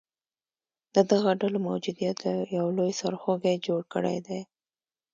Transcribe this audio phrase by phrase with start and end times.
[0.95, 2.19] د دغه ډلو موجودیت
[2.57, 4.41] یو لوی سرخوږې جوړ کړیدی